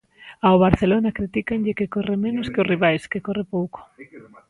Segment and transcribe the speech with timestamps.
[0.45, 3.79] Ao Barcelona critícanlle que corre menos que os rivais, que corre pouco.